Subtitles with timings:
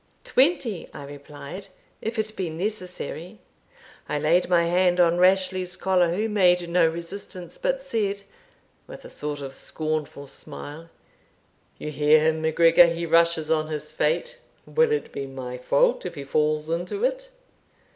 [0.23, 1.67] "Twenty," I replied,
[2.01, 3.37] "if it be necessary."
[4.09, 8.21] I laid my hand on Rashleigh's collar, who made no resistance, but said,
[8.87, 10.89] with a sort of scornful smile,
[11.77, 12.87] "You hear him, MacGregor!
[12.87, 17.29] he rushes on his fate will it be my fault if he falls into it?